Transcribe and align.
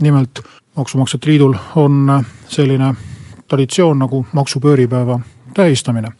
Nimelt 0.00 0.40
Maksumaksjate 0.76 1.30
Liidul 1.30 1.54
on 1.76 2.24
selline 2.48 2.94
traditsioon 3.48 3.98
nagu 3.98 4.26
maksupööripäeva 4.32 5.20
tähistamine. 5.54 6.12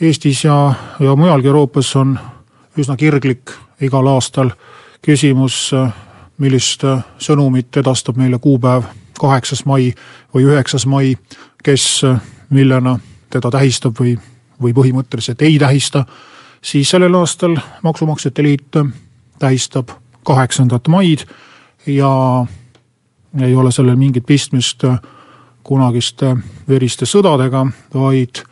Eestis 0.00 0.44
ja, 0.44 0.74
ja 1.00 1.16
mujalgi 1.16 1.48
Euroopas 1.48 1.96
on 1.96 2.18
üsna 2.76 2.96
kirglik 2.96 3.50
igal 3.80 4.06
aastal 4.06 4.50
küsimus, 5.02 5.70
millist 6.38 6.84
sõnumit 7.18 7.76
edastab 7.76 8.16
meile 8.20 8.38
kuupäev 8.38 8.84
kaheksas 9.18 9.64
mai 9.64 9.94
või 10.34 10.44
üheksas 10.50 10.86
mai, 10.86 11.16
kes 11.64 12.02
millena 12.50 12.98
teda 13.30 13.50
tähistab 13.50 13.96
või, 14.00 14.18
või 14.60 14.74
põhimõtteliselt 14.76 15.42
ei 15.42 15.58
tähista 15.58 16.04
siis 16.66 16.90
sellel 16.90 17.14
aastal 17.14 17.56
Maksumaksjate 17.82 18.42
Liit 18.42 18.76
tähistab 19.38 19.88
kaheksandat 20.24 20.88
maid 20.88 21.24
ja 21.86 22.46
ei 23.42 23.54
ole 23.54 23.72
sellel 23.72 23.96
mingit 23.96 24.26
pistmist 24.26 24.84
kunagiste 25.66 26.36
veriste 26.68 27.06
sõdadega, 27.06 27.66
vaid 27.94 28.42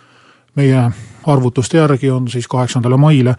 meie 0.57 0.91
arvutuste 1.27 1.79
järgi 1.79 2.11
on 2.11 2.29
siis 2.29 2.49
kaheksandale 2.51 2.97
maile 2.97 3.35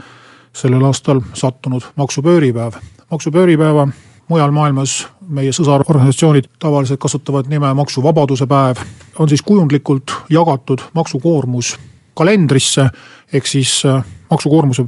sellel 0.55 0.83
aastal 0.87 1.21
sattunud 1.33 1.83
maksupööripäev. 1.95 2.73
maksupööripäeva 3.11 3.87
mujal 4.29 4.51
maailmas 4.51 5.07
meie 5.27 5.51
sõsarorganisatsioonid 5.53 6.47
tavaliselt 6.59 6.99
kasutavad 6.99 7.49
nime 7.49 7.73
maksuvabaduse 7.73 8.47
päev, 8.47 8.81
on 9.19 9.29
siis 9.29 9.41
kujundlikult 9.41 10.11
jagatud 10.29 10.81
maksukoormus 10.93 11.75
kalendrisse, 12.15 12.87
ehk 13.33 13.47
siis 13.47 13.83
maksukoormuse, 14.29 14.85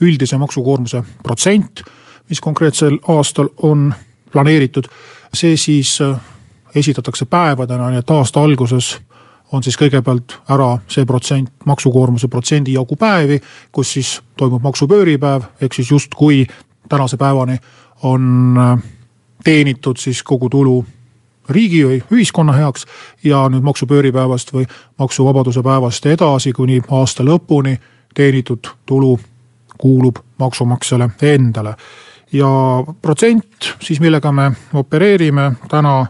üldise 0.00 0.38
maksukoormuse 0.38 1.02
protsent, 1.22 1.84
mis 2.28 2.40
konkreetsel 2.40 2.98
aastal 3.08 3.52
on 3.62 3.92
planeeritud, 4.32 4.88
see 5.34 5.56
siis 5.56 6.00
äh, 6.00 6.16
esitatakse 6.74 7.24
päevadena, 7.24 7.90
nii 7.90 8.02
et 8.02 8.10
aasta 8.10 8.42
alguses 8.42 8.96
on 9.52 9.62
siis 9.62 9.76
kõigepealt 9.76 10.38
ära 10.50 10.78
see 10.88 11.04
protsent, 11.06 11.52
maksukoormuse 11.68 12.28
protsendi 12.32 12.72
jagu 12.72 12.96
päevi, 12.96 13.40
kus 13.72 13.92
siis 13.98 14.14
toimub 14.36 14.64
maksupööripäev, 14.64 15.44
ehk 15.60 15.76
siis 15.76 15.90
justkui 15.90 16.46
tänase 16.88 17.16
päevani 17.16 17.58
on 18.02 18.58
äh, 18.58 18.82
teenitud 19.44 19.96
siis 19.96 20.22
kogu 20.22 20.48
tulu 20.48 20.84
riigi 21.48 21.82
või 21.84 22.00
ühiskonna 22.12 22.54
heaks 22.56 22.86
ja 23.24 23.44
nüüd 23.50 23.64
maksupööripäevast 23.66 24.52
või 24.54 24.66
maksuvabaduse 24.98 25.62
päevast 25.62 26.06
edasi 26.06 26.52
kuni 26.52 26.80
aasta 26.90 27.24
lõpuni 27.26 27.76
teenitud 28.14 28.68
tulu 28.86 29.18
kuulub 29.78 30.18
maksumaksjale 30.38 31.10
endale. 31.22 31.74
Ja 32.32 32.48
protsent 33.02 33.74
siis, 33.80 34.00
millega 34.00 34.32
me 34.32 34.50
opereerime 34.74 35.52
täna 35.68 36.06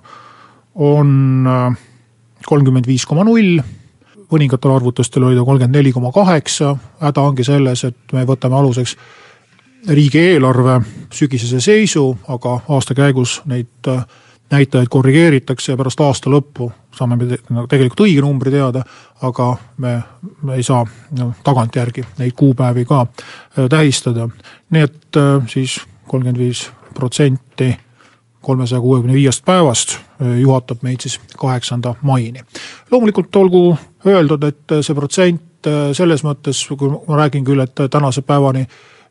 on 0.74 1.46
äh, 1.46 1.78
kolmkümmend 2.46 2.86
viis 2.86 3.06
koma 3.06 3.24
null 3.24 3.60
mõningatel 4.32 4.72
arvutustel 4.72 5.26
oli 5.28 5.36
ta 5.36 5.44
kolmkümmend 5.44 5.76
neli 5.76 5.92
koma 5.92 6.12
kaheksa, 6.12 6.76
häda 7.02 7.26
ongi 7.28 7.44
selles, 7.44 7.84
et 7.84 8.16
me 8.16 8.24
võtame 8.28 8.56
aluseks 8.58 8.96
riigieelarve 9.88 10.78
sügisese 11.12 11.60
seisu, 11.60 12.06
aga 12.30 12.60
aasta 12.68 12.94
käigus 12.94 13.40
neid 13.50 13.90
äh, 13.90 14.04
näitajaid 14.52 14.88
korrigeeritakse 14.92 15.72
ja 15.72 15.80
pärast 15.80 16.00
aasta 16.04 16.30
lõppu 16.30 16.70
saame 16.92 17.16
me 17.16 17.64
tegelikult 17.68 18.04
õige 18.04 18.20
numbri 18.20 18.52
teada, 18.52 18.82
aga 19.24 19.46
me, 19.80 19.94
me 20.42 20.58
ei 20.60 20.64
saa 20.66 20.84
no, 21.18 21.30
tagantjärgi 21.44 22.04
neid 22.18 22.36
kuupäevi 22.36 22.84
ka 22.88 23.06
äh, 23.06 23.68
tähistada. 23.68 24.28
nii 24.70 24.88
et 24.88 25.20
siis 25.48 25.80
kolmkümmend 26.12 26.38
viis 26.38 26.66
protsenti 26.94 27.72
kolmesaja 28.42 28.80
kuuekümne 28.80 29.14
viiest 29.16 29.44
päevast 29.48 29.96
äh, 29.96 30.36
juhatab 30.42 30.84
meid 30.84 31.00
siis 31.00 31.20
kaheksanda 31.38 31.94
maini. 32.02 32.44
loomulikult 32.90 33.36
olgu 33.36 33.64
öeldud, 34.06 34.44
et 34.44 34.78
see 34.80 34.94
protsent 34.94 35.48
selles 35.94 36.24
mõttes, 36.26 36.58
kui 36.74 36.90
ma 36.90 37.20
räägin 37.20 37.44
küll, 37.46 37.62
et 37.62 37.84
tänase 37.90 38.24
päevani 38.26 38.64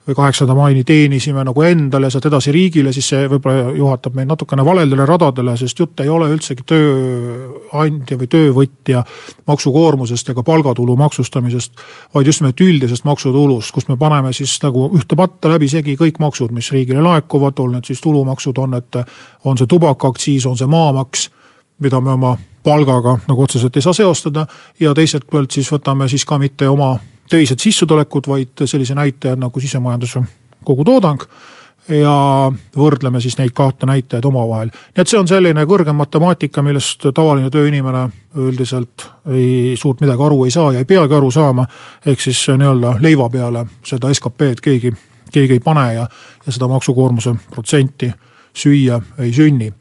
või 0.08 0.16
kaheksanda 0.18 0.56
maini 0.58 0.84
teenisime 0.84 1.44
nagu 1.46 1.62
endale, 1.62 2.10
sealt 2.10 2.26
edasi 2.26 2.52
riigile, 2.52 2.94
siis 2.94 3.08
see 3.12 3.28
võib-olla 3.30 3.74
juhatab 3.78 4.16
meid 4.18 4.32
natukene 4.32 4.66
valedele 4.66 5.06
radadele, 5.06 5.54
sest 5.60 5.80
jutt 5.80 6.02
ei 6.02 6.10
ole 6.10 6.30
üldsegi 6.34 6.66
tööandja 6.68 8.18
või 8.18 8.30
töövõtja 8.32 9.04
maksukoormusest 9.48 10.34
ega 10.34 10.44
palgatulu 10.44 10.96
maksustamisest, 10.98 11.86
vaid 12.16 12.32
just 12.32 12.42
nimelt 12.42 12.66
üldisest 12.66 13.06
maksutulust, 13.06 13.74
kus 13.76 13.88
me 13.92 13.98
paneme 14.02 14.34
siis 14.34 14.58
nagu 14.64 14.88
ühte 14.98 15.18
patta 15.20 15.54
läbisegi 15.54 15.96
kõik 16.00 16.18
maksud, 16.24 16.54
mis 16.56 16.72
riigile 16.74 17.06
laekuvad, 17.06 17.62
on 17.62 17.78
need 17.78 17.92
siis 17.92 18.02
tulumaksud, 18.02 18.58
on 18.58 18.74
need, 18.78 19.04
on 19.46 19.62
see 19.62 19.70
tubakaaktsiis, 19.70 20.50
on 20.50 20.58
see 20.58 20.70
maamaks, 20.72 21.30
mida 21.82 22.02
me 22.02 22.18
oma 22.18 22.36
palgaga 22.64 23.20
nagu 23.28 23.46
otseselt 23.46 23.78
ei 23.78 23.86
saa 23.86 23.94
seostada 23.94 24.46
ja 24.80 24.94
teiselt 24.98 25.26
poolt 25.30 25.54
siis 25.54 25.70
võtame 25.74 26.10
siis 26.10 26.26
ka 26.26 26.38
mitte 26.42 26.70
oma 26.70 26.96
töised 27.32 27.64
sissetulekud, 27.64 28.28
vaid 28.28 28.66
sellise 28.66 28.96
näitaja 28.98 29.40
nagu 29.40 29.60
sisemajanduse 29.64 30.22
kogutoodang 30.68 31.24
ja 31.90 32.14
võrdleme 32.78 33.22
siis 33.22 33.38
neid 33.40 33.54
kahte 33.58 33.88
näitajat 33.90 34.26
omavahel. 34.26 34.70
nii 34.70 35.02
et 35.02 35.10
see 35.10 35.20
on 35.20 35.28
selline 35.28 35.64
kõrgem 35.66 35.98
matemaatika, 35.98 36.62
millest 36.62 37.08
tavaline 37.16 37.50
tööinimene 37.50 38.04
üldiselt 38.38 39.08
ei, 39.32 39.76
suurt 39.78 40.02
midagi 40.02 40.24
aru 40.24 40.46
ei 40.46 40.52
saa 40.52 40.72
ja 40.76 40.84
ei 40.84 40.86
peagi 40.86 41.18
aru 41.18 41.32
saama, 41.32 41.66
ehk 42.06 42.22
siis 42.22 42.44
nii-öelda 42.54 42.98
leiva 43.02 43.30
peale 43.30 43.66
seda 43.88 44.14
SKP-d 44.14 44.62
keegi, 44.62 44.94
keegi 45.32 45.58
ei 45.58 45.64
pane 45.64 45.88
ja, 45.94 46.08
ja 46.46 46.52
seda 46.52 46.70
maksukoormuse 46.72 47.34
protsenti 47.50 48.12
süüa 48.54 49.02
ei 49.20 49.34
sünni 49.34 49.72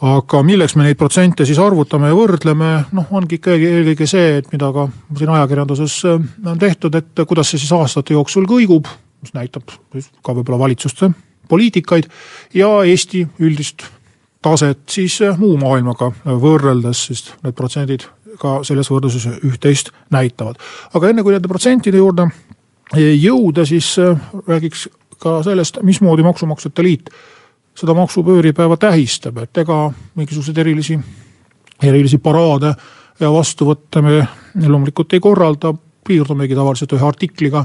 aga 0.00 0.42
milleks 0.46 0.76
me 0.78 0.86
neid 0.86 0.98
protsente 1.00 1.44
siis 1.48 1.58
arvutame 1.60 2.08
ja 2.08 2.16
võrdleme, 2.16 2.70
noh, 2.96 3.08
ongi 3.16 3.36
ikkagi 3.36 3.68
eelkõige 3.68 4.08
see, 4.08 4.38
et 4.40 4.50
mida 4.52 4.70
ka 4.72 4.86
siin 5.18 5.32
ajakirjanduses 5.36 5.96
äh, 6.08 6.28
on 6.46 6.60
tehtud, 6.60 6.96
et 6.96 7.24
kuidas 7.28 7.52
see 7.52 7.60
siis 7.60 7.72
aastate 7.76 8.16
jooksul 8.16 8.48
kõigub, 8.48 8.88
mis 9.20 9.34
näitab 9.36 9.74
ka 10.24 10.36
võib-olla 10.36 10.62
valitsuste 10.64 11.10
poliitikaid 11.50 12.06
ja 12.56 12.70
Eesti 12.86 13.26
üldist 13.42 13.84
taset 14.42 14.86
siis 14.88 15.18
äh, 15.26 15.36
muu 15.38 15.58
maailmaga 15.60 16.12
võrreldes, 16.24 17.04
siis 17.10 17.26
need 17.44 17.56
protsendid 17.58 18.06
ka 18.40 18.60
selles 18.64 18.88
võrdluses 18.88 19.26
üht-teist 19.44 19.92
näitavad. 20.14 20.56
aga 20.94 21.10
enne 21.10 21.22
kui 21.26 21.34
nende 21.34 21.50
protsentide 21.50 22.00
juurde 22.00 22.30
jõuda, 22.96 23.66
siis 23.68 23.92
äh, 24.00 24.16
räägiks 24.48 24.88
ka 25.20 25.42
sellest, 25.44 25.82
mismoodi 25.84 26.24
Maksumaksjate 26.24 26.82
Liit 26.82 27.12
seda 27.78 27.94
maksupööripäeva 27.96 28.76
tähistab, 28.76 29.38
et 29.44 29.58
ega 29.62 29.82
mingisuguseid 30.18 30.58
erilisi, 30.58 30.98
erilisi 31.82 32.18
paraade 32.18 32.74
ja 33.20 33.30
vastuvõtte 33.32 34.02
me 34.02 34.18
loomulikult 34.66 35.12
ei 35.12 35.22
korralda, 35.22 35.72
piirdumegi 36.06 36.56
tavaliselt 36.56 36.92
ühe 36.96 37.06
artikliga, 37.06 37.64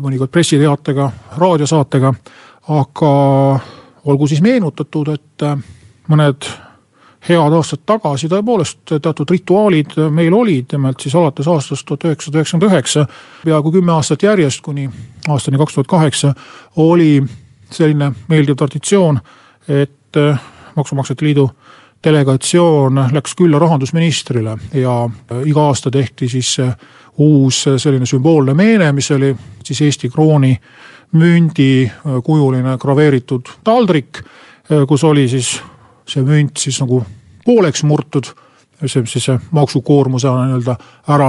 mõnikord 0.00 0.32
pressiteatega, 0.34 1.10
raadiosaatega, 1.38 2.12
aga 2.74 3.10
olgu 4.04 4.28
siis 4.28 4.42
meenutatud, 4.42 5.12
et 5.14 5.44
mõned 6.10 6.48
head 7.28 7.56
aastad 7.56 7.84
tagasi 7.88 8.28
tõepoolest 8.28 8.96
teatud 9.00 9.30
rituaalid 9.30 9.94
meil 10.12 10.34
olid, 10.36 10.74
nimelt 10.74 11.00
siis 11.00 11.14
alates 11.16 11.48
aastast 11.48 11.86
tuhat 11.88 12.04
üheksasada 12.10 12.40
üheksakümmend 12.40 12.68
üheksa, 12.70 13.06
peaaegu 13.44 13.72
kümme 13.72 13.94
aastat 13.94 14.26
järjest 14.26 14.60
kuni 14.64 14.90
aastani 15.28 15.60
kaks 15.60 15.78
tuhat 15.78 15.88
kaheksa 15.88 16.34
oli 16.84 17.22
selline 17.70 18.12
meeldiv 18.28 18.58
traditsioon 18.60 19.20
et 19.68 20.16
äh, 20.16 20.40
Maksumaksjate 20.76 21.24
Liidu 21.24 21.50
delegatsioon 22.04 23.08
läks 23.12 23.34
külla 23.34 23.58
rahandusministrile 23.58 24.58
ja 24.74 25.04
äh, 25.04 25.42
iga 25.46 25.68
aasta 25.68 25.90
tehti 25.90 26.28
siis 26.28 26.56
äh, 26.60 26.76
uus 27.18 27.64
selline 27.76 28.06
sümboolne 28.06 28.54
meene, 28.54 28.92
mis 28.92 29.10
oli 29.10 29.36
siis 29.64 29.80
Eesti 29.82 30.10
krooni 30.10 30.56
mündi 31.12 31.90
kujuline 32.24 32.78
graveeritud 32.78 33.52
taldrik, 33.64 34.18
kus 34.88 35.04
oli 35.04 35.28
siis 35.28 35.60
see 36.10 36.24
münt 36.26 36.58
siis 36.58 36.80
nagu 36.82 37.04
pooleks 37.44 37.84
murtud, 37.86 38.32
see 38.82 39.04
siis 39.06 39.28
see 39.28 39.38
maksukoormuse 39.54 40.26
nii-öelda 40.26 40.74
ära 41.14 41.28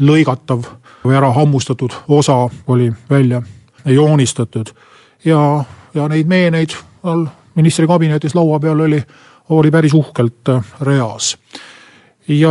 lõigatav 0.00 0.64
või 1.04 1.18
ära 1.20 1.34
hammustatud 1.36 1.92
osa 2.08 2.48
oli 2.66 2.88
välja 3.10 3.42
joonistatud. 3.84 4.72
Ja, 5.24 5.64
ja 5.94 6.08
neid 6.08 6.26
meeneid 6.26 6.76
all 7.02 7.26
ministri 7.54 7.86
kabinetis 7.86 8.34
laua 8.34 8.60
peal 8.60 8.80
oli, 8.80 9.02
oli 9.48 9.70
päris 9.70 9.94
uhkelt 9.94 10.52
reas. 10.80 11.36
Ja 12.28 12.50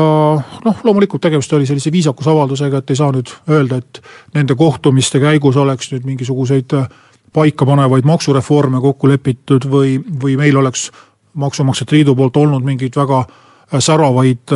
noh, 0.66 0.80
loomulikult 0.84 1.22
tegemist 1.22 1.54
oli 1.54 1.66
sellise 1.66 1.92
viisakusavaldusega, 1.92 2.82
et 2.82 2.90
ei 2.90 2.98
saa 3.00 3.14
nüüd 3.16 3.30
öelda, 3.50 3.78
et 3.80 4.02
nende 4.36 4.56
kohtumiste 4.60 5.22
käigus 5.24 5.58
oleks 5.58 5.94
nüüd 5.94 6.08
mingisuguseid 6.10 6.76
paikapanevaid 7.34 8.08
maksureforme 8.10 8.82
kokku 8.82 9.08
lepitud 9.08 9.70
või, 9.72 10.00
või 10.00 10.36
meil 10.38 10.58
oleks 10.58 10.90
Maksumaksjate 11.40 11.96
Liidu 11.96 12.16
poolt 12.18 12.38
olnud 12.42 12.66
mingeid 12.66 12.96
väga 12.98 13.22
säravaid 13.80 14.52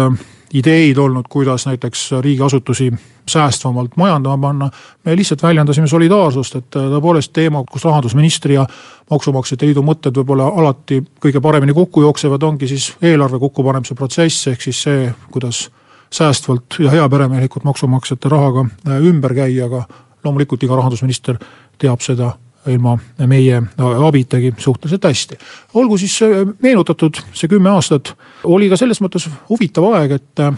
ideid 0.57 0.97
olnud, 0.97 1.29
kuidas 1.29 1.67
näiteks 1.69 2.11
riigiasutusi 2.21 2.89
säästvamalt 3.29 3.97
majandama 3.97 4.47
panna. 4.47 4.69
me 5.05 5.15
lihtsalt 5.15 5.43
väljendasime 5.43 5.87
solidaarsust, 5.87 6.55
et 6.55 6.75
tõepoolest 6.75 7.31
teema, 7.33 7.63
kus 7.71 7.85
rahandusministri 7.85 8.53
ja 8.53 8.65
Maksumaksjate 9.11 9.65
Liidu 9.65 9.83
mõtted 9.83 10.15
võib-olla 10.15 10.47
alati 10.47 11.01
kõige 11.21 11.41
paremini 11.41 11.73
kokku 11.73 12.01
jooksevad, 12.01 12.43
ongi 12.43 12.67
siis 12.67 12.93
eelarve 13.01 13.39
kokkupanemise 13.39 13.95
protsess, 13.95 14.47
ehk 14.47 14.61
siis 14.61 14.83
see, 14.83 15.11
kuidas 15.31 15.69
säästvalt 16.13 16.79
ja 16.79 16.91
heaperemehelikult 16.93 17.63
maksumaksjate 17.63 18.29
rahaga 18.29 18.65
ümber 19.01 19.33
käia, 19.33 19.65
aga 19.65 19.83
loomulikult 20.23 20.63
iga 20.63 20.75
rahandusminister 20.79 21.39
teab 21.81 22.01
seda 22.01 22.33
ilma 22.67 22.97
meie 23.27 23.61
abitagi 24.07 24.53
suhteliselt 24.57 25.03
hästi. 25.03 25.37
olgu 25.73 25.97
siis 25.97 26.21
äh, 26.23 26.29
meenutatud, 26.61 27.19
see 27.33 27.49
kümme 27.51 27.69
aastat 27.69 28.13
oli 28.43 28.69
ka 28.71 28.77
selles 28.79 29.01
mõttes 29.03 29.27
huvitav 29.49 29.89
aeg, 29.91 30.11
et 30.11 30.39
äh, 30.39 30.53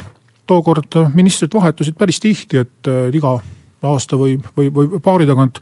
tookord 0.48 1.00
ministrid 1.14 1.54
vahetusid 1.54 1.98
päris 1.98 2.20
tihti, 2.24 2.64
et 2.66 2.92
äh, 2.92 3.10
iga 3.16 3.38
aasta 3.86 4.18
või, 4.18 4.38
või, 4.58 4.72
või 4.74 5.02
paari 5.04 5.28
tagant 5.30 5.60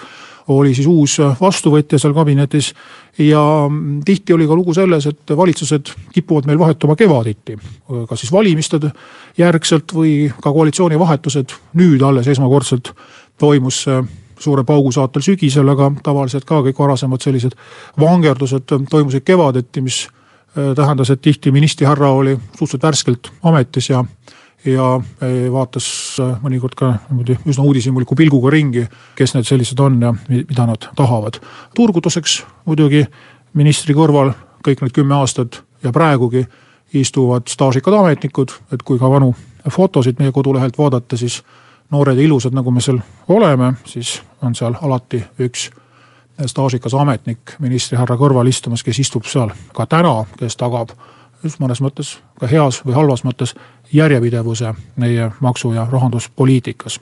oli 0.53 0.73
siis 0.75 0.87
uus 0.87 1.17
vastuvõtja 1.39 1.99
seal 1.99 2.13
kabinetis 2.15 2.73
ja 3.17 3.41
mm, 3.69 4.01
tihti 4.05 4.33
oli 4.35 4.47
ka 4.47 4.55
lugu 4.55 4.73
selles, 4.75 5.07
et 5.07 5.35
valitsused 5.37 5.93
kipuvad 6.13 6.49
meil 6.49 6.59
vahetuma 6.59 6.95
kevaditi. 6.99 7.57
kas 8.09 8.19
siis 8.19 8.31
valimiste 8.31 8.79
järgselt 9.37 9.93
või 9.95 10.31
ka 10.41 10.51
koalitsiooni 10.51 10.99
vahetused 10.99 11.55
nüüd 11.79 12.03
alles 12.03 12.27
esmakordselt 12.27 12.91
toimus 13.39 13.85
suure 14.43 14.63
paugu 14.67 14.91
saatel 14.91 15.23
sügisel, 15.23 15.69
aga 15.69 15.89
tavaliselt 16.03 16.45
ka 16.47 16.61
kõik 16.67 16.79
varasemad 16.79 17.23
sellised 17.23 17.55
vangerdused 17.99 18.67
toimusid 18.91 19.25
kevadeti, 19.25 19.83
mis 19.85 20.03
äh, 20.07 20.73
tähendas, 20.75 21.13
et 21.13 21.21
tihti 21.21 21.53
ministrihärra 21.55 22.11
oli 22.11 22.35
suhteliselt 22.57 22.87
värskelt 22.89 23.31
ametis 23.43 23.89
ja 23.89 24.03
ja 24.65 24.95
äh, 24.95 25.51
vaatas 25.51 25.87
äh, 26.19 26.35
mõnikord 26.43 26.75
ka 26.79 26.93
niimoodi 27.09 27.37
üsna 27.49 27.63
uudishimuliku 27.63 28.15
pilguga 28.15 28.51
ringi, 28.53 28.85
kes 29.15 29.35
need 29.35 29.47
sellised 29.47 29.79
on 29.79 30.01
ja 30.01 30.13
mida 30.29 30.67
nad 30.69 30.89
tahavad. 30.95 31.39
turgutuseks 31.75 32.43
muidugi 32.65 33.05
ministri 33.53 33.95
kõrval 33.95 34.33
kõik 34.63 34.81
need 34.81 34.95
kümme 34.95 35.15
aastat 35.15 35.63
ja 35.83 35.91
praegugi 35.91 36.45
istuvad 36.93 37.49
staažikad 37.49 37.93
ametnikud, 37.93 38.51
et 38.71 38.83
kui 38.83 38.99
ka 38.99 39.09
vanu 39.09 39.33
fotosid 39.69 40.19
meie 40.19 40.31
kodulehelt 40.31 40.77
vaadata, 40.77 41.17
siis 41.17 41.41
noored 41.91 42.17
ja 42.17 42.23
ilusad, 42.23 42.53
nagu 42.53 42.71
me 42.71 42.81
seal 42.81 42.99
oleme, 43.27 43.73
siis 43.85 44.21
on 44.41 44.55
seal 44.55 44.75
alati 44.81 45.23
üks 45.39 45.69
staažikas 46.45 46.93
ametnik 46.97 47.55
ministrihärra 47.61 48.17
kõrval 48.17 48.49
istumas, 48.49 48.83
kes 48.83 48.99
istub 48.99 49.27
seal 49.29 49.51
ka 49.73 49.85
täna, 49.89 50.23
kes 50.39 50.57
tagab 50.57 50.93
just 51.43 51.59
mõnes 51.59 51.81
mõttes 51.83 52.17
ka 52.39 52.47
heas 52.47 52.81
või 52.85 52.95
halvas 52.97 53.23
mõttes 53.23 53.55
järjepidevuse 53.93 54.73
meie 54.95 55.31
maksu- 55.39 55.73
ja 55.73 55.87
rahanduspoliitikas. 55.91 56.99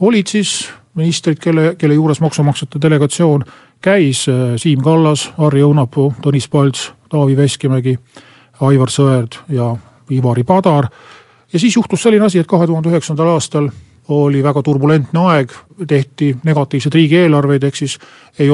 olid 0.00 0.26
siis 0.26 0.70
ministrid, 0.94 1.38
kelle, 1.38 1.74
kelle 1.78 1.94
juures 1.94 2.20
maksumaksjate 2.20 2.80
delegatsioon 2.80 3.44
käis, 3.80 4.26
Siim 4.56 4.82
Kallas, 4.82 5.30
Harri 5.36 5.62
Õunapuu, 5.62 6.14
Tõnis 6.22 6.48
Palts, 6.50 6.92
Taavi 7.08 7.36
Veskimägi, 7.36 7.98
Aivar 8.60 8.88
Sõerd 8.88 9.38
ja 9.48 9.76
Ivari 10.10 10.44
Padar. 10.44 10.88
ja 11.52 11.58
siis 11.58 11.76
juhtus 11.76 12.02
selline 12.02 12.24
asi, 12.24 12.38
et 12.38 12.46
kahe 12.46 12.66
tuhande 12.66 12.88
üheksandal 12.88 13.26
aastal 13.26 13.70
oli 14.08 14.42
väga 14.42 14.62
turbulentne 14.62 15.20
aeg, 15.20 15.52
tehti 15.88 16.36
negatiivseid 16.44 16.94
riigieelarveid, 16.94 17.62
ehk 17.62 17.76
siis 17.76 17.98
ei 18.38 18.50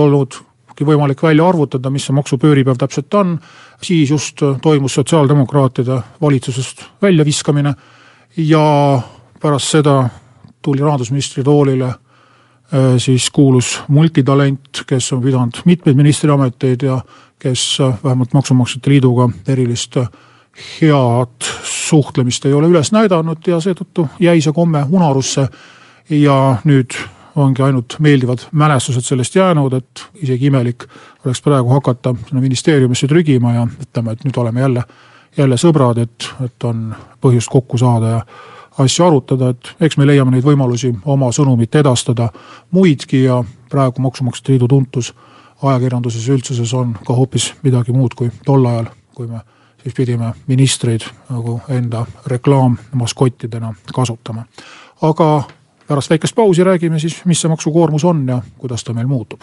olnudki 0.78 0.86
võimalik 0.86 1.22
välja 1.22 1.46
arvutada, 1.48 1.90
mis 1.90 2.06
see 2.06 2.14
maksupööripäev 2.14 2.78
täpselt 2.78 3.14
on. 3.14 3.38
siis 3.82 4.10
just 4.10 4.40
toimus 4.62 4.94
sotsiaaldemokraatide 4.94 6.02
valitsusest 6.20 6.84
väljaviskamine 7.02 7.74
ja 8.36 9.00
pärast 9.40 9.70
seda 9.70 10.08
tuli 10.62 10.80
rahandusministri 10.80 11.44
toolile 11.44 11.86
äh, 11.86 12.98
siis 12.98 13.30
kuulus 13.30 13.82
multitalent, 13.88 14.84
kes 14.86 15.12
on 15.12 15.22
pidanud 15.22 15.62
mitmeid 15.64 15.96
ministriameteid 15.96 16.82
ja 16.82 17.00
kes 17.38 17.80
äh, 17.80 17.98
vähemalt 18.04 18.34
Maksumaksjate 18.34 18.90
Liiduga 18.90 19.28
erilist 19.48 19.96
head 20.80 21.44
suhtlemist 21.62 22.46
ei 22.46 22.52
ole 22.52 22.68
üles 22.68 22.92
näidanud 22.92 23.38
ja 23.46 23.60
seetõttu 23.60 24.08
jäi 24.20 24.40
see 24.40 24.52
komme 24.52 24.86
unarusse. 24.90 25.48
ja 26.10 26.56
nüüd 26.64 26.94
ongi 27.38 27.62
ainult 27.62 27.96
meeldivad 28.02 28.46
mälestused 28.52 29.04
sellest 29.06 29.34
jäänud, 29.34 29.72
et 29.72 30.04
isegi 30.22 30.46
imelik 30.46 30.84
oleks 31.24 31.42
praegu 31.42 31.70
hakata 31.70 32.14
sinna 32.28 32.40
ministeeriumisse 32.40 33.08
trügima 33.08 33.52
ja 33.54 33.66
ütlema, 33.82 34.12
et 34.12 34.24
nüüd 34.24 34.36
oleme 34.40 34.60
jälle, 34.60 34.84
jälle 35.36 35.58
sõbrad, 35.60 36.02
et, 36.02 36.30
et 36.44 36.64
on 36.64 36.94
põhjust 37.22 37.50
kokku 37.52 37.78
saada 37.78 38.14
ja 38.16 38.22
asju 38.78 39.06
arutada, 39.06 39.50
et 39.54 39.74
eks 39.80 39.98
me 39.98 40.06
leiame 40.06 40.34
neid 40.34 40.46
võimalusi 40.46 40.92
oma 41.04 41.30
sõnumit 41.34 41.74
edastada 41.78 42.30
muidki 42.70 43.24
ja 43.24 43.42
praegu 43.70 44.02
Maksumaksjate 44.02 44.54
Liidu 44.54 44.68
tuntus 44.68 45.12
ajakirjanduses 45.62 46.28
ja 46.28 46.34
üldsuses 46.34 46.74
on 46.74 46.94
ka 47.06 47.14
hoopis 47.14 47.52
midagi 47.62 47.92
muud 47.92 48.14
kui 48.14 48.30
tol 48.46 48.66
ajal, 48.66 48.90
kui 49.14 49.26
me 49.26 49.42
siis 49.82 49.94
pidime 49.94 50.32
ministreid 50.46 51.06
nagu 51.30 51.60
enda 51.68 52.06
reklaammaskottidena 52.26 53.74
kasutama. 53.94 54.44
aga 55.02 55.42
pärast 55.88 56.10
väikest 56.10 56.34
pausi 56.34 56.64
räägime 56.64 56.98
siis, 56.98 57.24
mis 57.24 57.40
see 57.40 57.48
maksukoormus 57.48 58.04
on 58.04 58.28
ja 58.28 58.42
kuidas 58.58 58.84
ta 58.84 58.92
meil 58.92 59.06
muutub. 59.06 59.40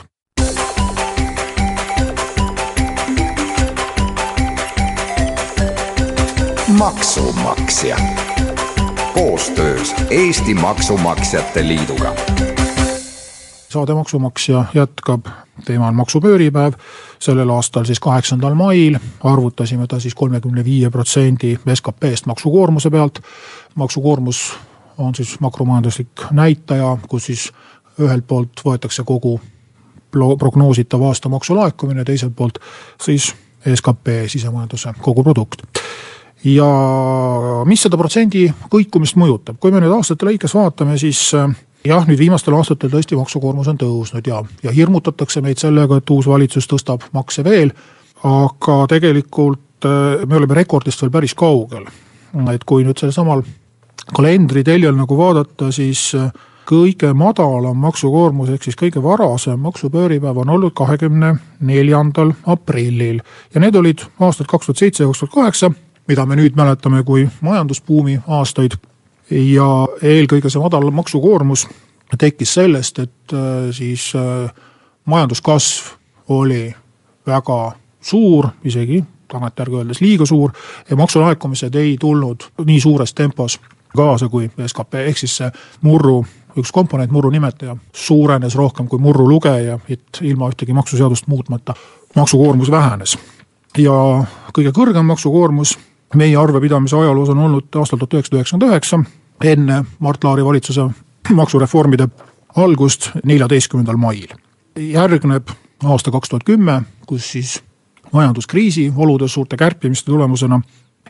maksumaksja 6.78 7.98
koostöös 9.14 9.96
Eesti 10.10 10.54
Maksumaksjate 10.54 11.68
Liiduga 11.68 12.16
saade 13.76 13.94
Maksumaksja 13.94 14.66
jätkab, 14.74 15.26
teema 15.66 15.88
on 15.88 15.98
maksupööripäev, 16.00 16.78
sellel 17.20 17.50
aastal 17.52 17.84
siis 17.84 18.00
kaheksandal 18.00 18.56
mail 18.56 18.96
arvutasime 19.24 19.88
ta 19.92 20.00
siis 20.00 20.16
kolmekümne 20.16 20.64
viie 20.64 20.90
protsendi 20.90 21.58
SKP-st 21.74 22.30
maksukoormuse 22.32 22.90
pealt. 22.90 23.20
maksukoormus 23.75 24.54
on 24.98 25.16
siis 25.16 25.40
makromajanduslik 25.40 26.28
näitaja, 26.32 26.98
kus 27.08 27.25
siis 27.32 27.52
ühelt 28.00 28.28
poolt 28.28 28.62
võetakse 28.66 29.04
kogu 29.04 29.40
prognoositav 30.12 31.02
aasta 31.04 31.30
maksulaekumine, 31.30 32.04
teiselt 32.08 32.36
poolt 32.36 32.60
siis 33.02 33.34
SKP, 33.75 34.28
sisemajanduse 34.32 34.94
koguprodukt 35.02 35.66
ja 36.46 36.68
mis 37.66 37.82
seda 37.86 37.98
protsendi 37.98 38.46
kõikumist 38.72 39.18
mõjutab, 39.20 39.58
kui 39.60 39.74
me 39.74 39.82
nüüd 39.82 39.94
aastate 39.96 40.28
lõikes 40.28 40.54
vaatame, 40.56 40.98
siis 41.02 41.22
jah, 41.34 42.08
nüüd 42.08 42.20
viimastel 42.20 42.56
aastatel 42.58 42.92
tõesti 42.94 43.18
maksukoormus 43.18 43.70
on 43.72 43.80
tõusnud 43.82 44.30
ja, 44.30 44.42
ja 44.64 44.74
hirmutatakse 44.74 45.42
meid 45.46 45.62
sellega, 45.62 46.00
et 46.00 46.14
uus 46.14 46.30
valitsus 46.30 46.70
tõstab 46.70 47.10
makse 47.14 47.44
veel. 47.44 47.74
aga 48.24 48.86
tegelikult 48.90 49.86
äh, 49.86 50.25
me 50.25 50.38
oleme 50.38 50.56
rekordist 50.58 51.02
veel 51.02 51.12
päris 51.12 51.36
kaugel. 51.36 51.86
et 52.54 52.64
kui 52.64 52.84
nüüd 52.84 52.98
selsamal 54.06 54.14
kalendriteljel 54.14 54.96
nagu 54.96 55.18
vaadata, 55.18 55.72
siis 55.72 56.14
äh, 56.16 56.32
kõige 56.66 57.14
madalam 57.14 57.78
maksukoormus 57.78 58.50
ehk 58.50 58.64
siis 58.64 58.76
kõige 58.76 59.02
varasem 59.04 59.60
maksupööripäev 59.60 60.38
on 60.38 60.50
olnud 60.50 60.74
kahekümne 60.74 61.36
neljandal 61.62 62.34
aprillil. 62.46 63.22
Ja 63.54 63.60
need 63.60 63.76
olid 63.76 64.06
aastad 64.20 64.48
kaks 64.48 64.66
tuhat 64.66 64.78
seitse 64.78 65.04
ja 65.04 65.08
kaks 65.08 65.20
tuhat 65.20 65.34
kaheksa, 65.34 65.72
mida 66.08 66.26
me 66.26 66.36
nüüd 66.36 66.56
mäletame 66.56 67.04
kui 67.04 67.30
majandusbuumi 67.42 68.22
aastaid. 68.28 68.78
Ja 69.32 69.88
eelkõige 70.02 70.50
see 70.50 70.62
madal 70.62 70.92
maksukoormus 70.92 71.68
tekkis 72.18 72.54
sellest, 72.54 73.00
et 73.00 73.34
äh, 73.34 73.72
siis 73.72 74.14
äh, 74.16 74.52
majanduskasv 75.06 75.96
oli 76.30 76.76
väga 77.26 77.72
suur, 78.02 78.48
isegi 78.64 79.04
tagantjärgi 79.28 79.76
öeldes 79.76 80.02
liiga 80.02 80.26
suur 80.26 80.52
ja 80.90 80.96
maksulaekumised 80.96 81.76
ei 81.76 81.98
tulnud 82.00 82.46
nii 82.66 82.80
suures 82.82 83.14
tempos 83.14 83.58
kaasa 83.96 84.30
kui 84.30 84.50
skp, 84.68 85.02
ehk 85.10 85.18
siis 85.18 85.38
see 85.42 85.52
murru 85.82 86.20
üks 86.60 86.72
komponent, 86.72 87.12
murru 87.12 87.30
nimetaja, 87.34 87.75
suurenes 87.94 88.56
rohkem 88.56 88.88
kui 88.88 89.00
murru 89.00 89.28
lugeja, 89.28 89.80
et 89.90 90.22
ilma 90.22 90.50
ühtegi 90.52 90.74
maksuseadust 90.74 91.28
muutmata 91.28 91.75
maksukoormus 92.16 92.72
vähenes. 92.72 93.18
ja 93.78 93.92
kõige 94.56 94.72
kõrgem 94.72 95.04
maksukoormus 95.04 95.78
meie 96.16 96.38
arvepidamise 96.38 96.96
ajaloos 96.96 97.30
on 97.30 97.40
olnud 97.40 97.75
aastal 97.75 98.00
tuhat 98.00 98.14
üheksasada 98.14 98.40
üheksakümmend 98.40 98.72
üheksa, 98.72 99.00
enne 99.44 99.84
Mart 100.00 100.24
Laari 100.24 100.46
valitsuse 100.46 100.88
maksureformide 101.34 102.08
algust 102.56 103.10
neljateistkümnendal 103.24 103.98
mail. 103.98 104.28
järgneb 104.75 105.50
aasta 105.84 106.12
kaks 106.12 106.30
tuhat 106.30 106.44
kümme, 106.44 106.82
kus 107.08 107.32
siis 107.32 107.64
majanduskriisi 108.14 108.94
oludes 108.96 109.34
suurte 109.34 109.58
kärpimiste 109.58 110.12
tulemusena 110.12 110.62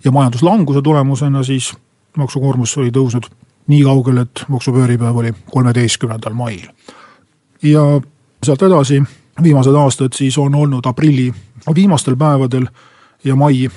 ja 0.03 0.11
majanduslanguse 0.11 0.81
tulemusena 0.81 1.43
siis 1.43 1.73
maksukoormus 2.17 2.77
oli 2.77 2.91
tõusnud 2.91 3.29
nii 3.67 3.83
kaugele, 3.83 4.21
et 4.21 4.43
maksupööripäev 4.47 5.17
oli 5.17 5.33
kolmeteistkümnendal 5.51 6.33
mail. 6.33 6.67
ja 7.63 8.01
sealt 8.43 8.61
edasi 8.61 9.01
viimased 9.43 9.75
aastad 9.75 10.13
siis 10.15 10.37
on 10.37 10.55
olnud 10.55 10.85
aprilli 10.85 11.33
viimastel 11.75 12.15
päevadel 12.15 12.67
ja 13.23 13.35
mai 13.35 13.69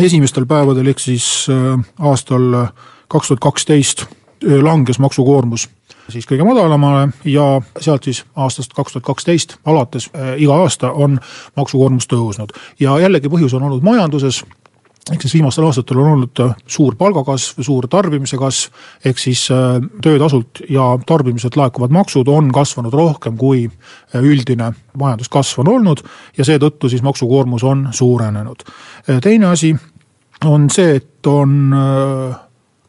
esimestel 0.00 0.46
päevadel 0.46 0.86
ehk 0.86 0.98
siis 0.98 1.46
äh, 1.50 1.80
aastal 1.98 2.66
kaks 3.08 3.28
tuhat 3.28 3.40
kaksteist 3.40 4.02
äh, 4.02 4.62
langes 4.62 4.98
maksukoormus 4.98 5.68
siis 6.08 6.26
kõige 6.28 6.44
madalamale 6.44 7.08
ja 7.24 7.60
sealt 7.80 8.04
siis 8.04 8.24
aastast 8.36 8.74
kaks 8.76 8.92
tuhat 8.92 9.06
kaksteist 9.06 9.56
alates 9.64 10.10
äh, 10.14 10.34
iga 10.42 10.56
aasta 10.62 10.90
on 10.92 11.18
maksukoormus 11.56 12.08
tõusnud. 12.10 12.52
ja 12.80 12.98
jällegi 12.98 13.28
põhjus 13.28 13.54
on 13.54 13.62
olnud 13.62 13.82
majanduses 13.82 14.44
ehk 15.12 15.22
siis 15.22 15.34
viimastel 15.34 15.66
aastatel 15.68 15.98
on 16.00 16.10
olnud 16.12 16.40
äh, 16.40 16.54
suur 16.66 16.96
palgakasv, 16.96 17.60
suur 17.62 17.88
tarbimise 17.90 18.38
kasv, 18.40 18.72
ehk 19.04 19.20
siis 19.20 19.46
äh, 19.52 19.76
töötasult 20.02 20.62
ja 20.70 20.86
tarbimiselt 21.06 21.56
laekuvad 21.60 21.92
maksud 21.92 22.28
on 22.32 22.48
kasvanud 22.52 22.92
rohkem, 22.92 23.36
kui 23.36 23.66
äh, 23.68 24.22
üldine 24.22 24.72
majanduskasv 25.00 25.60
on 25.64 25.72
olnud 25.76 26.04
ja 26.38 26.46
seetõttu 26.48 26.88
siis 26.88 27.04
maksukoormus 27.04 27.64
on 27.64 27.88
suurenenud. 27.92 28.64
teine 29.22 29.46
asi 29.46 29.74
on 30.44 30.68
see, 30.70 30.96
et 30.96 31.26
on 31.26 31.74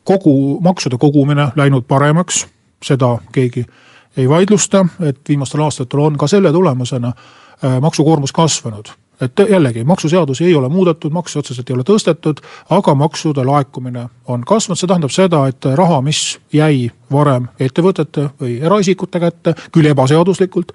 kogu, 0.03 0.59
maksude 0.61 0.97
kogumine 0.97 1.49
läinud 1.55 1.85
paremaks, 1.87 2.45
seda 2.83 3.17
keegi 3.31 3.65
ei 4.17 4.29
vaidlusta, 4.29 4.85
et 4.99 5.19
viimastel 5.29 5.63
aastatel 5.63 5.99
on 5.99 6.17
ka 6.17 6.27
selle 6.27 6.51
tulemusena 6.51 7.11
maksukoormus 7.81 8.31
kasvanud 8.31 8.91
et 9.21 9.39
jällegi, 9.49 9.83
maksuseadusi 9.83 10.45
ei 10.45 10.55
ole 10.55 10.69
muudetud, 10.69 11.11
makse 11.11 11.39
otseselt 11.39 11.69
ei 11.69 11.75
ole 11.75 11.83
tõstetud, 11.87 12.41
aga 12.69 12.95
maksude 12.95 13.43
laekumine 13.45 14.07
on 14.27 14.45
kasvanud, 14.47 14.79
see 14.79 14.89
tähendab 14.89 15.13
seda, 15.13 15.45
et 15.51 15.67
raha, 15.77 16.01
mis 16.05 16.39
jäi 16.53 16.89
varem 17.11 17.47
ettevõtete 17.59 18.29
või 18.41 18.57
eraisikute 18.65 19.21
kätte, 19.21 19.55
küll 19.71 19.91
ebaseaduslikult, 19.91 20.73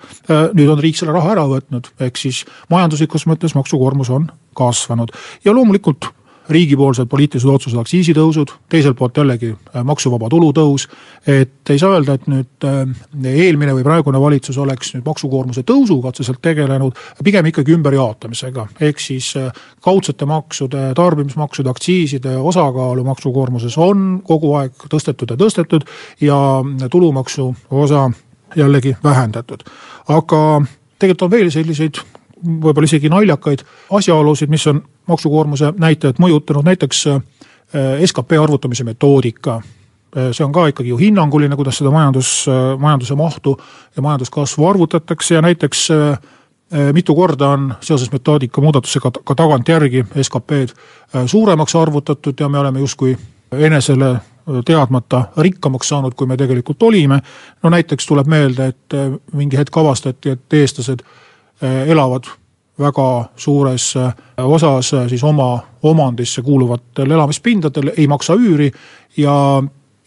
nüüd 0.54 0.70
on 0.70 0.80
riik 0.80 0.99
selle 1.00 1.16
raha 1.16 1.35
ära 1.35 1.49
võtnud, 1.50 1.90
ehk 2.00 2.20
siis 2.20 2.44
majanduslikus 2.70 3.26
mõttes 3.30 3.56
maksukoormus 3.59 4.12
on 4.14 4.30
kasvanud. 4.56 5.12
Ja 5.44 5.54
loomulikult 5.54 6.11
riigipoolsed 6.50 7.09
poliitilised 7.11 7.49
otsused, 7.50 7.78
aktsiisitõusud, 7.80 8.52
teiselt 8.71 8.99
poolt 8.99 9.16
jällegi 9.21 9.52
äh, 9.52 9.85
maksuvaba 9.87 10.28
tulu 10.33 10.50
tõus. 10.57 10.88
et 11.26 11.71
ei 11.71 11.78
saa 11.78 11.95
öelda, 11.97 12.16
et 12.16 12.26
nüüd 12.30 12.66
äh, 12.66 13.35
eelmine 13.35 13.75
või 13.76 13.85
praegune 13.87 14.21
valitsus 14.21 14.59
oleks 14.59 14.95
nüüd 14.95 15.07
maksukoormuse 15.07 15.62
tõusuga 15.69 16.11
otseselt 16.12 16.40
tegelenud, 16.42 16.97
pigem 17.25 17.47
ikkagi 17.50 17.75
ümberjaotamisega, 17.76 18.66
ehk 18.80 19.00
siis 19.00 19.33
äh, 19.37 19.50
kaudsete 19.85 20.26
maksude, 20.26 20.90
tarbimismaksude, 20.97 21.71
aktsiiside 21.71 22.37
osakaalu 22.37 23.04
maksukoormuses 23.04 23.78
on 23.78 24.21
kogu 24.26 24.54
aeg 24.61 24.88
tõstetud 24.90 25.35
ja 25.35 25.40
tõstetud 25.40 25.87
ja 26.21 26.40
tulumaksu 26.90 27.54
osa 27.71 28.09
jällegi 28.57 28.97
vähendatud. 29.04 29.62
aga 30.09 30.62
tegelikult 30.99 31.23
on 31.23 31.30
veel 31.30 31.50
selliseid 31.50 32.00
võib-olla 32.40 32.88
isegi 32.88 33.11
naljakaid 33.12 33.64
asjaolusid, 33.97 34.50
mis 34.52 34.66
on 34.71 34.83
maksukoormuse 35.10 35.72
näitajat 35.78 36.18
mõjutanud, 36.22 36.66
näiteks 36.66 37.06
äh, 37.06 37.20
skp 38.06 38.38
arvutamise 38.42 38.84
metoodika. 38.84 39.60
Äh, 40.16 40.30
see 40.32 40.44
on 40.46 40.52
ka 40.54 40.66
ikkagi 40.70 40.92
ju 40.92 40.98
hinnanguline, 40.98 41.56
kuidas 41.58 41.80
seda 41.80 41.92
majandus, 41.94 42.32
äh, 42.48 42.74
majanduse 42.78 43.14
mahtu 43.18 43.56
ja 43.96 44.02
majanduskasvu 44.02 44.68
arvutatakse 44.68 45.34
ja 45.34 45.42
näiteks 45.42 45.88
mitu 46.94 47.14
korda 47.18 47.48
on 47.50 47.72
seoses 47.82 48.12
metoodika 48.12 48.60
muudatusega 48.62 49.10
ka 49.24 49.34
tagantjärgi 49.34 50.04
SKP-d 50.22 50.70
suuremaks 51.26 51.74
arvutatud 51.74 52.38
ja 52.40 52.48
me 52.48 52.58
oleme 52.58 52.78
justkui 52.80 53.16
enesele 53.52 54.12
teadmata 54.64 55.24
rikkamaks 55.36 55.88
saanud, 55.88 56.14
kui 56.14 56.30
me 56.30 56.36
tegelikult 56.36 56.82
olime. 56.82 57.18
no 57.62 57.70
näiteks 57.70 58.06
tuleb 58.06 58.26
meelde, 58.26 58.66
et 58.66 58.94
mingi 59.32 59.58
hetk 59.58 59.76
avastati, 59.82 60.30
et 60.30 60.54
eestlased 60.60 61.02
elavad 61.86 62.30
väga 62.80 63.08
suures 63.37 63.96
eh, 63.96 64.12
osas 64.44 64.92
eh, 64.94 65.08
siis 65.08 65.25
oma 65.25 65.52
omandisse 65.82 66.42
kuuluvatel 66.42 67.10
elamispindadel, 67.10 67.92
ei 67.96 68.06
maksa 68.08 68.34
üüri 68.34 68.70
ja 69.16 69.34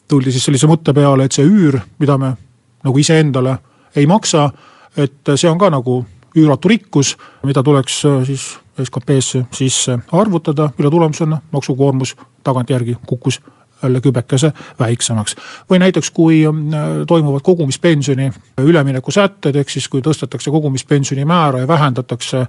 tuldi 0.08 0.32
siis 0.32 0.46
sellise 0.46 0.68
mõtte 0.70 0.94
peale, 0.94 1.26
et 1.26 1.36
see 1.36 1.46
üür, 1.46 1.80
mida 2.00 2.18
me 2.18 2.34
nagu 2.84 3.00
iseendale 3.00 3.58
ei 3.96 4.08
maksa, 4.10 4.50
et 4.98 5.36
see 5.36 5.50
on 5.50 5.58
ka 5.62 5.70
nagu 5.74 6.04
üüratu 6.38 6.70
rikkus, 6.70 7.16
mida 7.46 7.64
tuleks 7.64 8.02
siis 8.26 8.46
SKP-sse 8.82 9.46
sisse 9.54 10.00
arvutada, 10.12 10.72
mille 10.78 10.92
tulemusena 10.92 11.38
maksukoormus 11.52 12.16
tagantjärgi 12.44 12.98
kukkus 13.06 13.40
jälle 13.84 14.02
kübekese 14.02 14.54
väiksemaks. 14.80 15.36
või 15.70 15.80
näiteks, 15.80 16.12
kui 16.12 16.44
äh, 16.46 16.54
toimuvad 17.08 17.42
kogumispensioni 17.42 18.32
üleminekusätted, 18.62 19.56
ehk 19.56 19.70
siis 19.70 19.88
kui 19.90 20.02
tõstetakse 20.02 20.52
kogumispensioni 20.52 21.26
määra 21.26 21.60
ja 21.60 21.68
vähendatakse 21.68 22.38
äh, 22.38 22.48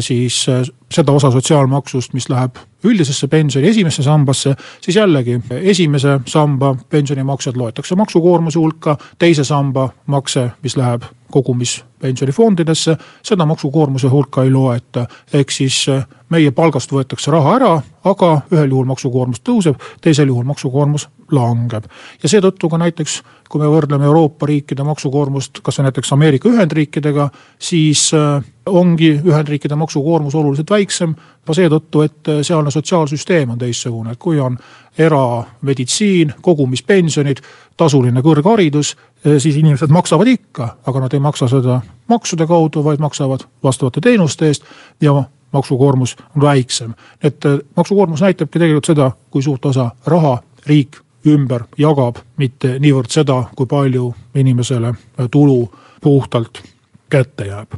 siis 0.00 0.46
äh, 0.48 0.62
seda 0.90 1.12
osa 1.12 1.30
sotsiaalmaksust, 1.30 2.12
mis 2.12 2.28
läheb 2.28 2.58
üldisesse 2.84 3.28
pensioni 3.28 3.68
esimesse 3.68 4.02
sambasse, 4.02 4.54
siis 4.80 4.96
jällegi 4.96 5.40
esimese 5.50 6.20
samba 6.26 6.74
pensionimaksed 6.88 7.56
loetakse 7.56 7.96
maksukoormuse 7.96 8.58
hulka, 8.58 8.96
teise 9.18 9.44
samba 9.44 9.88
makse, 10.06 10.50
mis 10.62 10.76
läheb 10.76 11.02
kogumispensionifondidesse, 11.30 12.96
seda 13.22 13.46
maksukoormuse 13.46 14.08
hulka 14.08 14.42
ei 14.42 14.50
loeta. 14.50 15.06
ehk 15.32 15.50
siis 15.50 15.86
meie 16.28 16.50
palgast 16.50 16.92
võetakse 16.92 17.30
raha 17.30 17.54
ära, 17.54 17.70
aga 18.04 18.40
ühel 18.52 18.70
juhul 18.70 18.88
maksukoormus 18.90 19.40
tõuseb, 19.40 19.78
teisel 20.00 20.28
juhul 20.28 20.44
maksukoormus 20.44 21.08
langeb. 21.30 21.84
ja 22.22 22.28
seetõttu 22.28 22.68
ka 22.68 22.78
näiteks, 22.78 23.22
kui 23.50 23.60
me 23.60 23.68
võrdleme 23.70 24.06
Euroopa 24.06 24.46
riikide 24.46 24.84
maksukoormust 24.86 25.58
kas 25.62 25.80
või 25.80 25.88
näiteks 25.88 26.12
Ameerika 26.14 26.48
Ühendriikidega, 26.48 27.28
siis 27.58 28.10
äh, 28.14 28.44
ongi 28.66 29.10
Ühendriikide 29.26 29.76
maksukoormus 29.76 30.34
oluliselt 30.34 30.70
väiksem. 30.70 31.14
juba 31.40 31.54
seetõttu, 31.54 32.02
et 32.06 32.28
äh, 32.28 32.42
sealne 32.46 32.70
sotsiaalsüsteem 32.70 33.50
on 33.50 33.58
teistsugune, 33.58 34.12
et 34.12 34.18
kui 34.18 34.40
on 34.40 34.58
erameditsiin, 34.98 36.34
kogumispensionid, 36.40 37.42
tasuline 37.76 38.22
kõrgharidus, 38.22 38.94
äh, 39.26 39.38
siis 39.38 39.56
inimesed 39.56 39.90
maksavad 39.90 40.30
ikka, 40.30 40.76
aga 40.86 41.00
nad 41.00 41.14
ei 41.14 41.20
maksa 41.20 41.48
seda 41.48 41.80
maksude 42.08 42.46
kaudu, 42.46 42.84
vaid 42.84 43.02
maksavad 43.02 43.46
vastavate 43.62 44.00
teenuste 44.00 44.46
eest 44.46 44.64
ja 45.00 45.24
maksukoormus 45.52 46.16
on 46.36 46.42
väiksem. 46.42 46.94
et 47.22 47.42
maksukoormus 47.76 48.20
näitabki 48.20 48.58
tegelikult 48.58 48.84
seda, 48.84 49.10
kui 49.30 49.42
suurt 49.42 49.64
osa 49.64 49.90
raha 50.06 50.38
riik 50.66 51.00
ümber 51.26 51.66
jagab, 51.78 52.16
mitte 52.36 52.78
niivõrd 52.78 53.10
seda, 53.12 53.44
kui 53.56 53.66
palju 53.66 54.14
inimesele 54.34 54.94
tulu 55.30 55.68
puhtalt 56.00 56.62
kätte 57.10 57.46
jääb. 57.46 57.74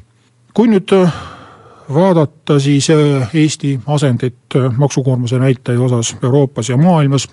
kui 0.55 0.69
nüüd 0.69 0.93
äh, 0.93 1.15
vaadata 1.95 2.59
siis 2.61 2.91
äh, 2.91 3.31
Eesti 3.35 3.81
asendit 3.87 4.57
äh, 4.57 4.73
maksukoormuse 4.77 5.39
näitaja 5.39 5.81
osas 5.81 6.17
Euroopas 6.23 6.69
ja 6.69 6.77
maailmas 6.77 7.29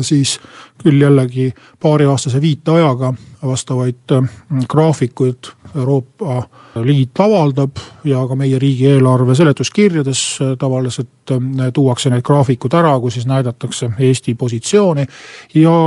siis 0.00 0.38
küll 0.82 1.00
jällegi 1.00 1.52
paariaastase 1.80 2.40
viiteajaga 2.40 3.14
vastavaid 3.46 4.12
äh, 4.12 4.28
graafikuid 4.68 5.52
Euroopa 5.76 6.42
Liit 6.82 7.20
avaldab 7.20 7.76
ja 8.04 8.26
ka 8.26 8.34
meie 8.34 8.58
riigieelarve 8.58 9.34
seletuskirjades 9.34 10.22
äh, 10.40 10.56
tavaliselt 10.58 11.30
äh, 11.30 11.70
tuuakse 11.72 12.10
need 12.10 12.22
graafikud 12.22 12.74
ära, 12.74 12.98
kus 13.00 13.18
siis 13.18 13.26
näidatakse 13.26 13.90
Eesti 13.98 14.34
positsiooni 14.34 15.06
ja 15.54 15.78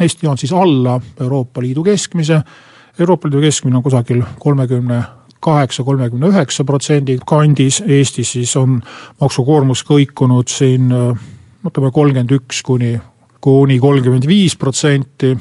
Eesti 0.00 0.26
on 0.26 0.38
siis 0.38 0.52
alla 0.52 1.00
Euroopa 1.20 1.60
Liidu 1.60 1.82
keskmise. 1.84 2.40
Euroopa 2.98 3.28
Liidu 3.28 3.40
keskmine 3.40 3.76
on 3.76 3.82
kusagil 3.82 4.22
kolmekümne 4.38 5.02
kaheksa, 5.40 5.82
kolmekümne 5.84 6.28
üheksa 6.28 6.64
protsendi 6.64 7.18
kandis, 7.26 7.82
Eestis 7.86 8.32
siis 8.32 8.56
on 8.56 8.80
maksukoormus 9.20 9.84
kõikunud 9.86 10.50
siin 10.50 10.90
ütleme 11.66 11.90
kolmkümmend 11.90 12.34
üks 12.38 12.62
kuni, 12.62 12.96
kuni 13.40 13.78
kolmkümmend 13.78 14.26
viis 14.28 14.56
protsenti. 14.56 15.36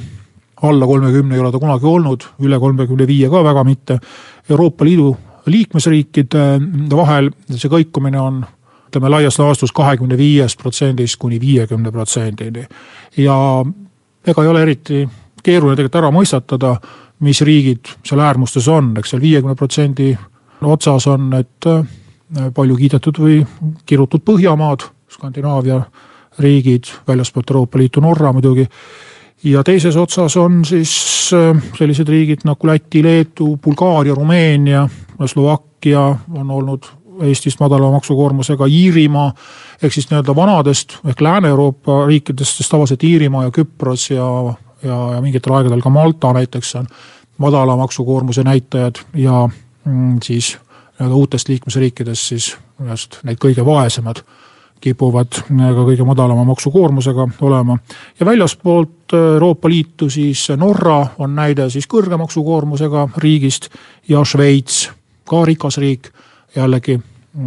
alla 0.61 0.85
kolmekümne 0.85 1.35
ei 1.35 1.41
ole 1.41 1.51
ta 1.51 1.59
kunagi 1.59 1.85
olnud, 1.85 2.23
üle 2.41 2.57
kolmekümne 2.59 3.07
viie 3.07 3.29
ka 3.29 3.43
väga 3.43 3.63
mitte. 3.63 3.99
Euroopa 4.49 4.85
Liidu 4.85 5.17
liikmesriikide 5.45 6.45
vahel 6.91 7.29
see 7.53 7.69
kõikumine 7.69 8.19
on 8.19 8.39
ütleme 8.87 9.11
laias 9.11 9.37
laastus 9.39 9.71
kahekümne 9.71 10.17
viiest 10.17 10.57
protsendist 10.57 11.19
kuni 11.19 11.39
viiekümne 11.41 11.91
protsendini. 11.91 12.65
ja 13.17 13.65
ega 14.25 14.43
ei 14.43 14.47
ole 14.47 14.61
eriti 14.61 15.07
keeruline 15.43 15.75
tegelikult 15.75 16.01
ära 16.01 16.11
mõistatada, 16.11 16.77
mis 17.19 17.41
riigid 17.41 17.93
seal 18.03 18.19
äärmustes 18.19 18.67
on, 18.67 18.95
eks 18.97 19.13
seal 19.13 19.21
viiekümne 19.21 19.55
protsendi 19.55 20.17
otsas 20.61 21.07
on 21.07 21.29
need 21.29 21.67
palju 22.53 22.75
kiidetud 22.75 23.19
või 23.21 23.41
kirutud 23.85 24.23
Põhjamaad, 24.25 24.87
Skandinaavia 25.17 25.81
riigid, 26.39 26.83
väljaspoolt 27.07 27.49
Euroopa 27.49 27.77
Liitu 27.77 28.01
Norra 28.01 28.33
muidugi. 28.33 28.67
ja 29.43 29.63
teises 29.63 29.95
otsas 29.95 30.37
on 30.37 30.65
siis 30.65 30.93
äh, 31.33 31.63
sellised 31.77 32.07
riigid 32.09 32.39
nagu 32.43 32.67
Läti, 32.67 33.03
Leedu, 33.03 33.57
Bulgaaria, 33.57 34.15
Rumeenia, 34.15 34.89
Slovakkia 35.25 36.15
on 36.33 36.51
olnud 36.51 36.85
Eestist 37.21 37.59
madalama 37.59 37.91
maksukoormusega 37.91 38.65
Iirimaa, 38.65 39.31
ehk 39.83 39.93
siis 39.93 40.09
nii-öelda 40.09 40.35
vanadest 40.35 40.99
ehk 41.05 41.21
Lääne-Euroopa 41.21 42.05
riikidest, 42.05 42.57
siis 42.57 42.69
tavaliselt 42.69 43.03
Iirimaa 43.03 43.43
ja 43.43 43.51
Küpros 43.51 44.11
ja, 44.11 44.27
ja, 44.83 44.97
ja 45.15 45.21
mingitel 45.21 45.53
aegadel 45.53 45.81
ka 45.81 45.89
Malta 45.89 46.33
näiteks 46.33 46.75
on 46.75 46.87
madala 47.37 47.77
maksukoormuse 47.77 48.43
näitajad 48.43 49.01
ja 49.15 49.49
mm, 49.85 50.17
siis 50.23 50.57
nii-öelda 50.99 51.15
uutest 51.15 51.49
liikmesriikidest 51.49 52.33
siis 52.33 52.57
just 52.89 53.19
need 53.23 53.41
kõige 53.41 53.65
vaesemad 53.65 54.21
kipuvad 54.81 55.39
ka 55.47 55.83
kõige 55.87 56.05
madalama 56.05 56.43
maksukoormusega 56.51 57.27
olema. 57.41 57.77
ja 58.19 58.25
väljaspoolt 58.25 59.13
Euroopa 59.13 59.69
Liitu 59.69 60.09
siis 60.09 60.47
Norra 60.57 61.07
on 61.17 61.35
näide 61.35 61.69
siis 61.69 61.87
kõrge 61.87 62.17
maksukoormusega 62.17 63.09
riigist 63.17 63.69
ja 64.07 64.23
Šveits, 64.25 64.89
ka 65.25 65.45
rikas 65.45 65.77
riik, 65.77 66.09
jällegi 66.55 66.99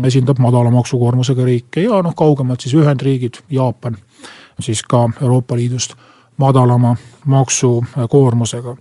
esindab 0.05 0.39
madala 0.39 0.71
maksukoormusega 0.71 1.45
riike 1.45 1.83
ja 1.83 2.03
noh, 2.03 2.15
kaugemalt 2.15 2.61
siis 2.61 2.75
Ühendriigid, 2.75 3.43
Jaapan, 3.51 3.97
siis 4.61 4.83
ka 4.83 5.09
Euroopa 5.23 5.57
Liidust 5.57 5.97
madalama 6.37 6.97
maksukoormusega 7.27 8.77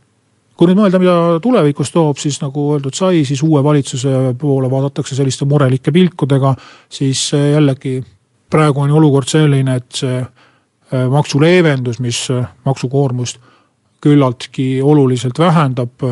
kui 0.59 0.67
nüüd 0.67 0.81
mõelda, 0.81 0.99
mida 0.99 1.15
tulevikus 1.39 1.87
toob, 1.95 2.17
siis 2.19 2.41
nagu 2.43 2.65
öeldud 2.73 2.95
sai, 2.97 3.21
siis 3.23 3.39
uue 3.47 3.61
valitsuse 3.63 4.33
poole 4.39 4.67
vaadatakse 4.67 5.15
selliste 5.15 5.47
murelike 5.47 5.93
pilkudega, 5.95 6.51
siis 6.91 7.29
jällegi 7.31 8.01
praegu 8.49 8.81
on 8.81 8.89
ju 8.89 8.97
olukord 8.97 9.27
selline, 9.29 9.75
et 9.75 10.01
see 10.01 10.17
äh, 10.19 11.05
maksuleevendus, 11.09 11.99
mis 11.99 12.25
äh, 12.33 12.47
maksukoormust 12.65 13.39
küllaltki 14.01 14.81
oluliselt 14.81 15.39
vähendab, 15.39 16.05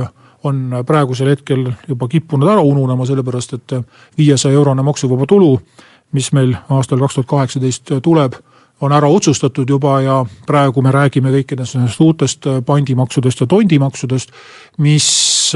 on 0.44 0.72
praegusel 0.86 1.30
hetkel 1.32 1.70
juba 1.88 2.08
kippunud 2.08 2.50
ära 2.52 2.62
ununema, 2.62 3.06
sellepärast 3.08 3.54
et 3.56 3.74
viiesaja 4.18 4.56
eurone 4.60 4.84
maksuvaba 4.84 5.26
tulu, 5.28 5.54
mis 6.12 6.30
meil 6.36 6.54
aastal 6.70 7.00
kaks 7.00 7.16
tuhat 7.16 7.30
kaheksateist 7.32 7.94
tuleb, 8.04 8.36
on 8.82 8.94
ära 8.94 9.10
otsustatud 9.10 9.70
juba 9.70 10.02
ja 10.02 10.18
praegu 10.48 10.82
me 10.86 10.92
räägime 10.94 11.32
kõikidest 11.34 11.78
nendest 11.78 12.02
uutest 12.02 12.48
pandimaksudest 12.66 13.42
ja 13.42 13.48
tondimaksudest, 13.50 14.34
mis 14.86 15.08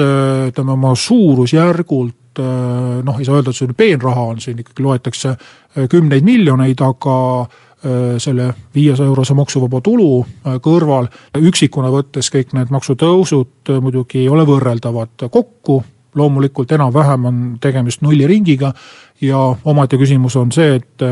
ütleme 0.01 0.73
oma 0.73 0.95
suurusjärgult 0.95 2.41
noh, 3.03 3.19
ei 3.19 3.27
saa 3.27 3.35
öelda, 3.37 3.51
et 3.51 3.59
see 3.59 3.75
peenraha 3.77 4.29
on, 4.31 4.39
siin 4.41 4.59
ikkagi 4.61 4.83
loetakse 4.85 5.35
kümneid 5.91 6.23
miljoneid, 6.25 6.79
aga 6.81 7.17
selle 8.21 8.51
viiesaja 8.75 9.09
eurose 9.09 9.33
maksuvaba 9.33 9.79
tulu 9.81 10.21
kõrval 10.61 11.07
üksikuna 11.41 11.89
võttes 11.91 12.29
kõik 12.29 12.53
need 12.53 12.69
maksutõusud 12.73 13.71
muidugi 13.81 14.21
ei 14.21 14.29
ole 14.29 14.45
võrreldavad 14.45 15.25
kokku, 15.33 15.79
loomulikult 16.15 16.71
enam-vähem 16.77 17.25
on 17.25 17.39
tegemist 17.61 18.03
nulliringiga 18.05 18.69
ja 19.21 19.39
omaette 19.65 19.97
küsimus 19.97 20.37
on 20.37 20.51
see, 20.53 20.77
et 20.77 21.05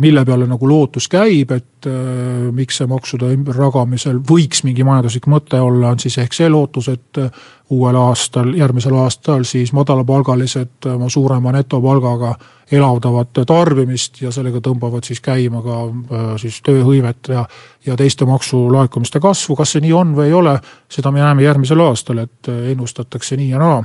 mille 0.00 0.24
peale 0.24 0.46
nagu 0.50 0.68
lootus 0.68 1.06
käib, 1.08 1.52
et 1.54 1.86
äh, 1.86 2.48
miks 2.54 2.80
see 2.80 2.88
maksude 2.90 3.28
ümberjagamisel 3.34 4.18
võiks 4.26 4.64
mingi 4.66 4.84
majanduslik 4.86 5.28
mõte 5.30 5.60
olla, 5.62 5.92
on 5.94 6.02
siis 6.02 6.18
ehk 6.18 6.34
see 6.34 6.48
lootus, 6.50 6.88
et 6.90 7.20
äh, 7.22 7.44
uuel 7.70 7.98
aastal, 8.00 8.50
järgmisel 8.58 8.96
aastal 8.98 9.46
siis 9.46 9.70
madalapalgalised 9.76 10.88
oma 10.90 11.10
suurema 11.12 11.54
netopalgaga 11.54 12.34
elavdavad 12.74 13.30
tarbimist 13.46 14.18
ja 14.22 14.32
sellega 14.34 14.58
tõmbavad 14.62 15.06
siis 15.06 15.22
käima 15.22 15.62
ka 15.62 15.78
äh, 15.86 16.26
siis 16.42 16.58
tööhõivet 16.66 17.30
ja, 17.30 17.46
ja 17.86 17.96
teiste 17.96 18.26
maksulaekumiste 18.26 19.22
kasvu, 19.22 19.54
kas 19.54 19.76
see 19.76 19.86
nii 19.86 19.94
on 19.94 20.18
või 20.18 20.32
ei 20.32 20.36
ole, 20.40 20.58
seda 20.90 21.14
me 21.14 21.22
näeme 21.22 21.46
järgmisel 21.46 21.86
aastal, 21.86 22.24
et 22.26 22.50
ennustatakse 22.72 23.38
nii 23.38 23.52
ja 23.54 23.62
naa, 23.62 23.80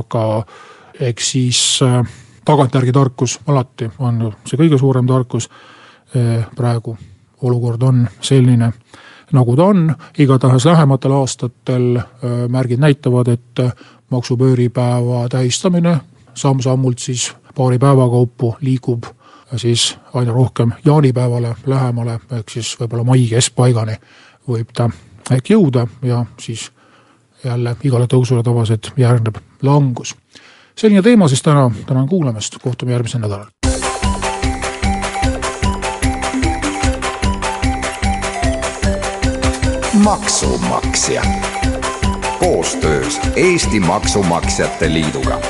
aga 0.00 0.26
eks 0.98 1.32
siis 1.36 1.64
äh, 1.86 2.02
tagantjärgi 2.44 2.92
tarkus 2.92 3.38
alati 3.46 3.90
on 3.98 4.20
ju 4.20 4.32
see 4.44 4.60
kõige 4.60 4.78
suurem 4.78 5.06
tarkus. 5.06 5.48
praegu 6.56 6.96
olukord 7.42 7.82
on 7.82 8.08
selline, 8.20 8.68
nagu 9.32 9.56
ta 9.56 9.64
on, 9.64 9.94
igatahes 10.18 10.64
lähematel 10.64 11.12
aastatel 11.12 11.98
märgid 12.48 12.78
näitavad, 12.78 13.28
et 13.28 13.62
maksupööripäeva 14.10 15.28
tähistamine 15.28 15.96
samm-sammult 16.34 16.98
siis 16.98 17.32
paari 17.54 17.78
päeva 17.78 18.06
kaupu 18.10 18.54
liigub 18.60 19.04
siis 19.56 19.98
aina 20.14 20.32
rohkem 20.32 20.72
jaanipäevale 20.84 21.54
lähemale, 21.66 22.18
ehk 22.30 22.50
siis 22.50 22.74
võib-olla 22.80 23.04
mai 23.04 23.26
keskpaigani 23.30 23.96
võib 24.48 24.72
ta 24.74 24.88
ehk 25.30 25.50
jõuda 25.50 25.86
ja 26.02 26.24
siis 26.40 26.70
jälle 27.44 27.76
igale 27.84 28.06
tõusule 28.10 28.42
tavaliselt 28.42 28.92
järgneb 28.96 29.38
langus 29.62 30.14
selline 30.76 31.02
teema 31.02 31.28
siis 31.28 31.42
täna, 31.42 31.70
tänan 31.86 32.08
kuulamast, 32.08 32.58
kohtume 32.62 32.92
järgmisel 32.92 33.20
nädalal. 33.20 33.46
maksumaksja. 40.04 41.22
Koostöös 42.38 43.20
Eesti 43.36 43.80
Maksumaksjate 43.80 44.92
Liiduga 44.92 45.40